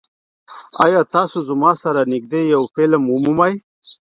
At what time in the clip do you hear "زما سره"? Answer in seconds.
1.49-2.01